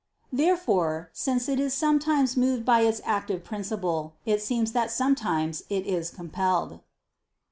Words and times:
Therefore, 0.33 1.11
since 1.13 1.47
it 1.47 1.59
is 1.59 1.75
sometimes 1.75 2.35
moved 2.35 2.65
by 2.65 2.81
its 2.81 3.01
active 3.05 3.43
principle, 3.43 4.15
it 4.25 4.41
seems 4.41 4.71
that 4.71 4.89
sometimes 4.89 5.61
it 5.69 5.85
is 5.85 6.09
compelled. 6.09 6.79